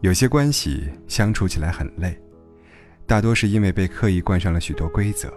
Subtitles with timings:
[0.00, 2.18] 有些关系相处起来很累，
[3.06, 5.30] 大多是因为被刻意冠上了许多规则。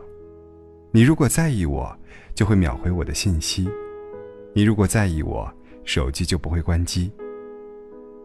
[0.89, 1.93] 你如果在意我，
[2.33, 3.67] 就会秒回我的信息；
[4.53, 5.51] 你如果在意我，
[5.83, 7.11] 手机就不会关机。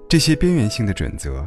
[0.09, 1.45] 这些边缘性的准则，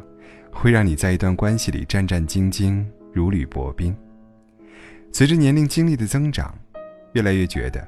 [0.52, 3.96] 会让你在一段关系里战战兢兢，如履薄冰。
[5.10, 6.54] 随着年龄经历的增长，
[7.14, 7.88] 越来越觉得，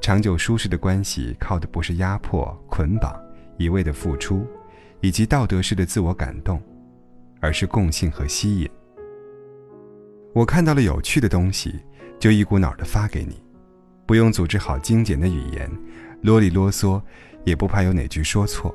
[0.00, 3.20] 长久舒适的关系靠的不是压迫、捆绑、
[3.56, 4.46] 一味的付出。
[5.00, 6.60] 以及道德式的自我感动，
[7.40, 8.68] 而是共性和吸引。
[10.34, 11.74] 我看到了有趣的东西，
[12.18, 13.42] 就一股脑的发给你，
[14.06, 15.70] 不用组织好精简的语言，
[16.22, 17.00] 啰里啰嗦，
[17.44, 18.74] 也不怕有哪句说错。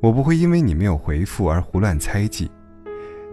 [0.00, 2.50] 我不会因为你没有回复而胡乱猜忌，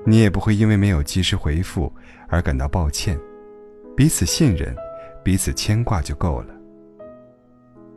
[0.06, 1.92] 你也不会因为没有及时回复
[2.28, 3.20] 而感到抱歉。
[3.96, 4.76] 彼此信任，
[5.24, 6.54] 彼此牵挂就够了。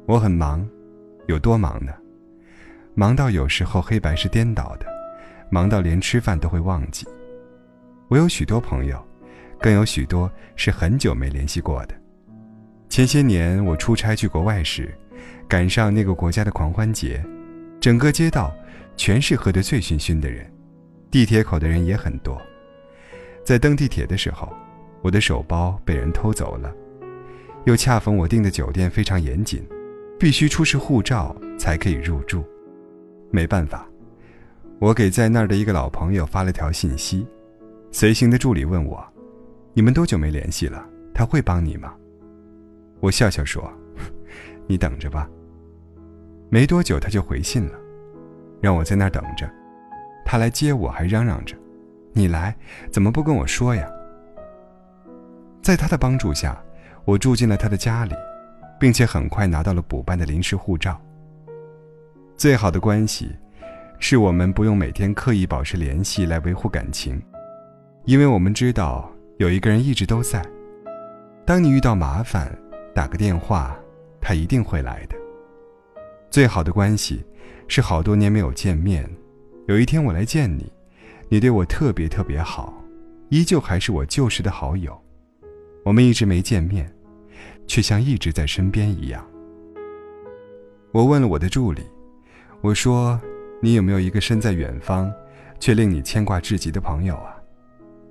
[0.06, 0.66] 我很忙，
[1.26, 1.92] 有多忙呢？
[2.98, 4.86] 忙到有时候黑白是颠倒的，
[5.50, 7.06] 忙到连吃饭都会忘记。
[8.08, 9.00] 我有许多朋友，
[9.60, 11.94] 更有许多是很久没联系过的。
[12.88, 14.92] 前些年我出差去国外时，
[15.46, 17.24] 赶上那个国家的狂欢节，
[17.78, 18.52] 整个街道
[18.96, 20.52] 全是喝得醉醺醺的人，
[21.08, 22.36] 地铁口的人也很多。
[23.44, 24.52] 在登地铁的时候，
[25.02, 26.74] 我的手包被人偷走了，
[27.64, 29.64] 又恰逢我订的酒店非常严谨，
[30.18, 32.44] 必须出示护照才可以入住。
[33.30, 33.86] 没办法，
[34.78, 37.26] 我给在那儿的一个老朋友发了条信息，
[37.90, 39.04] 随行的助理问我
[39.74, 40.84] ：“你们多久没联系了？
[41.14, 41.94] 他会帮你吗？”
[43.00, 43.70] 我笑笑说
[44.66, 45.28] ：“你等着吧。”
[46.50, 47.78] 没多久他就回信了，
[48.60, 49.48] 让我在那儿等着。
[50.24, 51.54] 他来接我还嚷嚷着
[52.12, 52.56] ：“你来
[52.90, 53.86] 怎么不跟我说呀？”
[55.62, 56.58] 在他的帮助下，
[57.04, 58.14] 我住进了他的家里，
[58.80, 60.98] 并且很快拿到了补办的临时护照。
[62.38, 63.28] 最好的关系，
[63.98, 67.20] 是我们不用每天刻意保持联系来维护感情，
[68.04, 70.40] 因为我们知道有一个人一直都在。
[71.44, 72.56] 当你遇到麻烦，
[72.94, 73.76] 打个电话，
[74.20, 75.16] 他一定会来的。
[76.30, 77.26] 最好的关系，
[77.66, 79.04] 是好多年没有见面，
[79.66, 80.72] 有一天我来见你，
[81.28, 82.72] 你对我特别特别好，
[83.30, 84.96] 依旧还是我旧时的好友。
[85.84, 86.88] 我们一直没见面，
[87.66, 89.26] 却像一直在身边一样。
[90.92, 91.82] 我问了我的助理。
[92.60, 93.20] 我说
[93.62, 95.12] ：“你有没有一个身在远方，
[95.60, 97.36] 却令你牵挂至极的朋友啊？”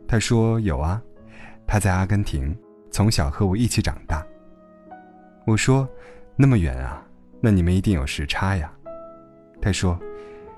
[0.07, 1.01] 他说：“有啊，
[1.67, 2.57] 他在阿根廷，
[2.89, 4.25] 从小和我一起长大。”
[5.45, 5.87] 我说
[6.37, 7.05] ：“那么远啊，
[7.41, 8.71] 那你们一定有时差呀？”
[9.61, 9.99] 他说：“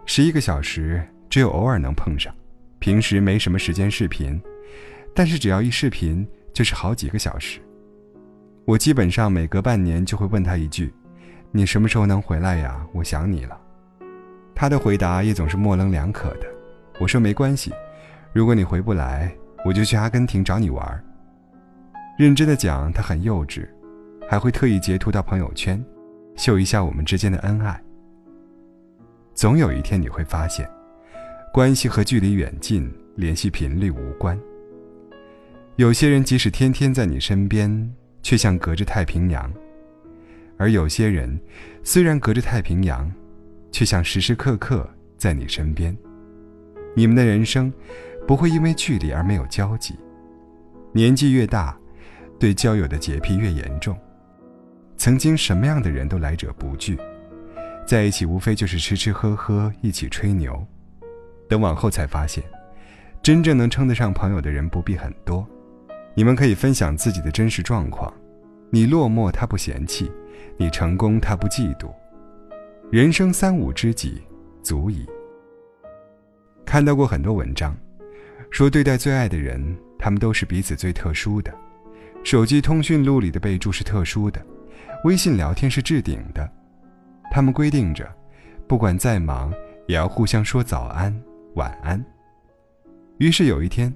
[0.05, 2.31] 十一个小时，只有偶尔能碰上，
[2.77, 4.39] 平时没什么时间视频，
[5.15, 7.59] 但是只要一视频就是好几个小时。
[8.65, 10.93] 我基本上每隔半年就会问他一句
[11.51, 12.85] ：‘你什么时候能回来呀？
[12.93, 13.59] 我想你了。’”
[14.59, 16.45] 他的回答也总是模棱两可的。
[16.99, 17.71] 我说没关系，
[18.33, 19.33] 如果你回不来，
[19.63, 21.03] 我就去阿根廷找你玩。
[22.17, 23.65] 认真的讲，他很幼稚，
[24.29, 25.81] 还会特意截图到朋友圈，
[26.35, 27.81] 秀一下我们之间的恩爱。
[29.33, 30.69] 总有一天你会发现，
[31.53, 34.37] 关系和距离远近、联系频率无关。
[35.77, 37.89] 有些人即使天天在你身边，
[38.21, 39.49] 却像隔着太平洋；
[40.57, 41.39] 而有些人
[41.81, 43.09] 虽然隔着太平洋，
[43.71, 44.87] 却想时时刻刻
[45.17, 45.95] 在你身边。
[46.95, 47.71] 你们的人生
[48.27, 49.95] 不会因为距离而没有交集。
[50.91, 51.77] 年纪越大，
[52.39, 53.97] 对交友的洁癖越严重。
[54.97, 56.97] 曾经什么样的人都来者不拒，
[57.85, 60.65] 在一起无非就是吃吃喝喝，一起吹牛。
[61.47, 62.43] 等往后才发现，
[63.21, 65.47] 真正能称得上朋友的人不必很多。
[66.15, 68.13] 你们可以分享自己的真实状况，
[68.71, 70.11] 你落寞他不嫌弃，
[70.57, 71.93] 你成功他不嫉妒。
[72.91, 74.19] 人生三五知己，
[74.63, 75.07] 足矣。
[76.65, 77.77] 看到过很多文章，
[78.49, 81.53] 说对待最爱的人，他们都是彼此最特殊的。
[82.23, 84.43] 手机通讯录里的备注是特殊的，
[85.03, 86.51] 微信聊天是置顶的。
[87.29, 88.11] 他们规定着，
[88.67, 89.53] 不管再忙，
[89.85, 91.15] 也要互相说早安、
[91.53, 92.03] 晚安。
[93.19, 93.93] 于是有一天，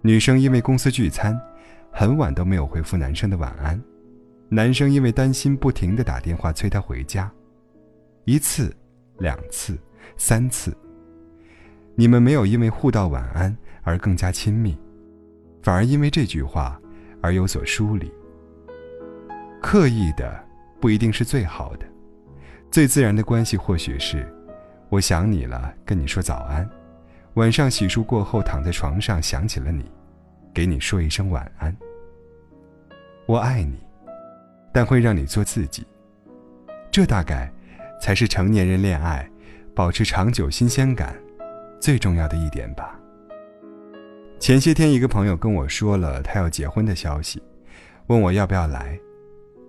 [0.00, 1.36] 女生因为公司聚餐，
[1.90, 3.82] 很晚都没有回复男生的晚安，
[4.48, 7.28] 男生因为担心，不停的打电话催她回家。
[8.28, 8.76] 一次，
[9.20, 9.78] 两次，
[10.18, 10.76] 三次。
[11.94, 14.78] 你们没有因为互道晚安而更加亲密，
[15.62, 16.78] 反而因为这句话
[17.22, 18.12] 而有所疏离。
[19.62, 20.38] 刻意的
[20.78, 21.86] 不一定是最好的，
[22.70, 24.30] 最自然的关系或许是：
[24.90, 26.68] 我想你了，跟你说早安；
[27.32, 29.90] 晚上洗漱过后躺在床上想起了你，
[30.52, 31.74] 给你说一声晚安。
[33.24, 33.78] 我爱你，
[34.70, 35.82] 但会让你做自己。
[36.90, 37.50] 这大概。
[38.00, 39.28] 才是成年人恋爱，
[39.74, 41.16] 保持长久新鲜感，
[41.80, 42.98] 最重要的一点吧。
[44.38, 47.42] 前些天，一个朋友跟我说了他要结婚的消息，
[48.06, 48.98] 问我要不要来。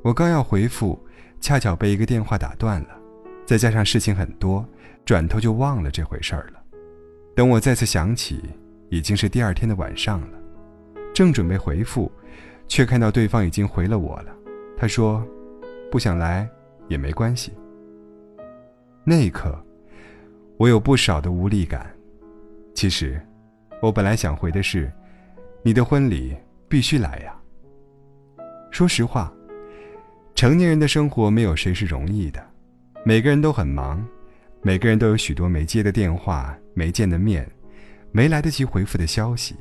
[0.04, 0.98] 我刚要回复，
[1.42, 2.90] 恰巧被一个电话打断了，
[3.46, 4.66] 再加上事情很多，
[5.04, 6.62] 转头就忘了这回事儿了。
[7.36, 8.44] 等我再次想起，
[8.90, 10.38] 已经是第二天的晚上了，
[11.14, 12.12] 正准备回复，
[12.68, 14.36] 却看到对方已经回了我了。
[14.78, 15.26] 他说
[15.92, 16.48] ：“不想来
[16.88, 17.52] 也没关系。”
[19.10, 19.60] 那一刻，
[20.58, 21.92] 我有不少的无力感。
[22.76, 23.20] 其实。
[23.82, 24.92] 我本来想回的是，
[25.64, 26.36] 你的婚礼
[26.68, 27.34] 必须来呀。
[28.72, 29.34] 说实话，
[30.36, 32.46] 成年人的生活没有谁是容易的，
[33.06, 34.06] 每个人都很忙，
[34.62, 37.50] 每个人都有许多没接的电话、没见的面、
[38.12, 39.56] 没来得及回复的消息。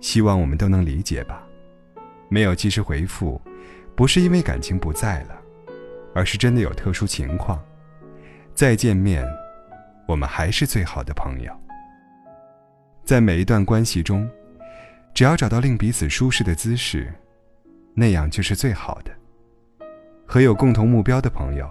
[0.00, 1.44] 希望我们都能理解吧。
[2.28, 3.38] 没有及时回复，
[3.96, 5.42] 不是因为感情不在了，
[6.14, 7.60] 而是真的有特殊情况。
[8.54, 9.26] 再见面，
[10.06, 11.52] 我们还是最好的朋友。
[13.02, 14.28] 在每一段关系中，
[15.14, 17.12] 只要找到令彼此舒适的姿势，
[17.94, 19.10] 那样就是最好的。
[20.26, 21.68] 和有共同目标的朋友，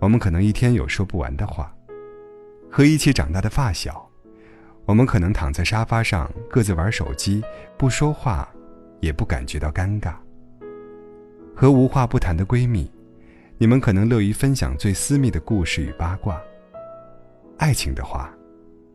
[0.00, 1.66] 我们可能一天有说不完的话；
[2.70, 4.06] 和一起长大的发小，
[4.84, 7.42] 我们可能躺在沙发上各自玩手机，
[7.76, 8.48] 不说话，
[9.00, 10.12] 也不感觉到尴尬；
[11.54, 12.90] 和无话不谈的闺蜜，
[13.58, 16.40] 你们可能乐于分享最私密的故事与八卦。
[17.58, 18.32] 爱情的话。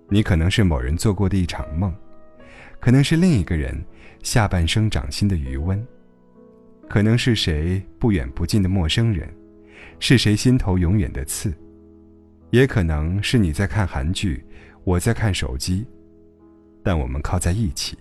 [0.09, 1.91] 你可能是某人做过的一场梦，
[2.79, 3.83] 可能是另一个人
[4.21, 5.83] 下半生掌心的余温，
[6.87, 9.27] 可能是谁不远不近的陌生人，
[9.99, 11.51] 是谁心头永远的刺，
[12.51, 14.45] 也可能是你在看韩剧，
[14.83, 15.87] 我在看手机，
[16.83, 17.97] 但我们靠在一起。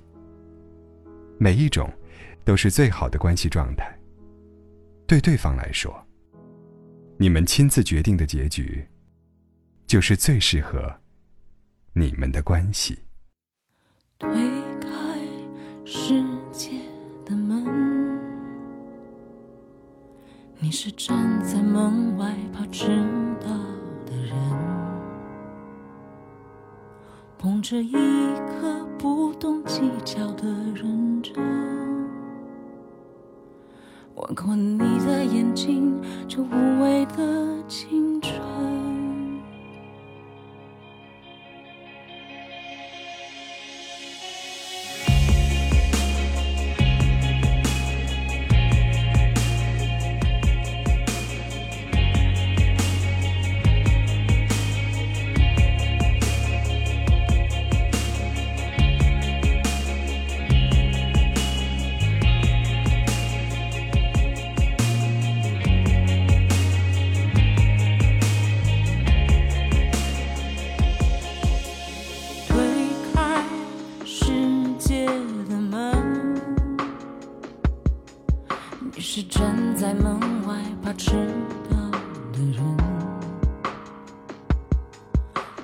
[1.39, 1.91] 每一种，
[2.45, 3.91] 都是最好的关系状态。
[5.07, 5.95] 对对方来说，
[7.23, 8.85] 你们亲自决定的结局，
[9.87, 10.93] 就是最适合。
[11.93, 12.99] 你们的关系。
[14.19, 14.29] 推
[14.81, 14.89] 开
[15.85, 16.21] 世
[16.51, 16.81] 界
[17.25, 18.19] 的门，
[20.59, 22.89] 你是站在门外怕迟
[23.41, 23.51] 到
[24.05, 24.37] 的人，
[27.39, 31.37] 捧着一颗不懂计较的认真，
[34.17, 36.03] 吻过你的眼睛，
[36.35, 37.32] 这无谓的
[79.15, 80.19] 是站在门
[80.49, 81.11] 外怕迟
[81.69, 81.77] 到
[82.33, 82.65] 的人，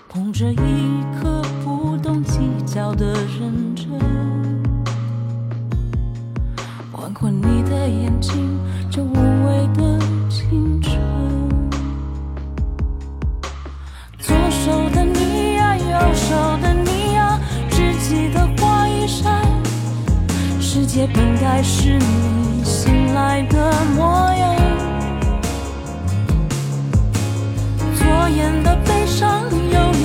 [0.07, 3.07] 捧着一颗不懂计较的
[3.41, 3.89] 认真，
[6.93, 8.61] 换过你的眼睛，
[8.91, 9.99] 这无畏的
[10.29, 11.01] 青春。
[14.19, 17.41] 左手的你呀，右手的你呀，
[17.71, 19.43] 只记得花一扇，
[20.61, 22.28] 世界本该是你。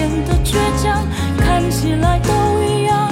[0.04, 1.08] 变得倔强，
[1.38, 3.10] 看起来都一样。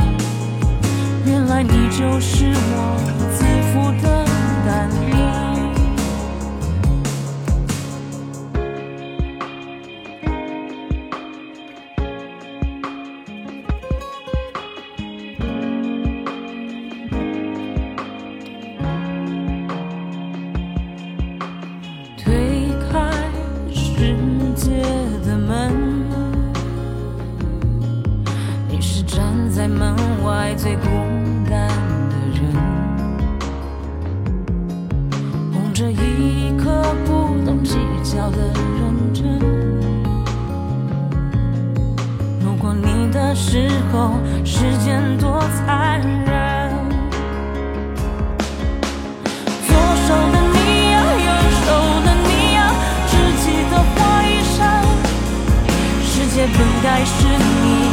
[1.26, 2.98] 原来你就是我
[29.62, 30.88] 在门外最孤
[31.48, 31.68] 单
[32.10, 32.52] 的人，
[35.54, 39.40] 捧着一颗不懂计较的认真，
[42.44, 44.14] 路过你的时候，
[44.44, 46.74] 时间多残忍。
[49.68, 49.76] 左
[50.08, 50.58] 手的你
[50.90, 51.30] 呀，右
[51.62, 51.70] 手
[52.04, 52.74] 的你呀，
[53.06, 53.14] 只
[53.44, 54.84] 记得花一扇，
[56.02, 57.91] 世界本该是你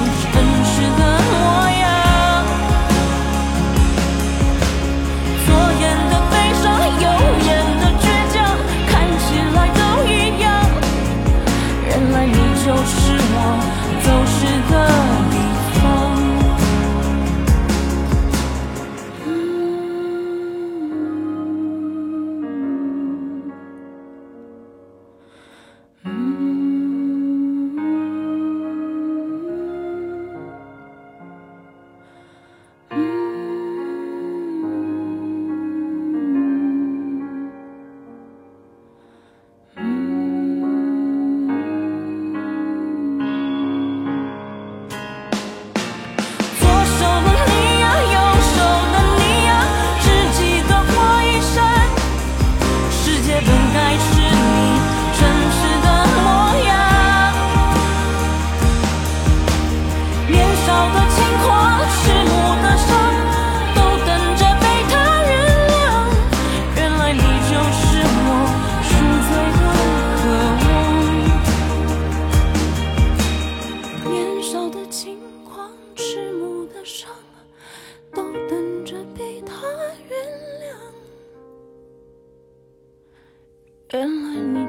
[0.97, 1.78] 个模。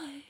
[0.00, 0.29] 太。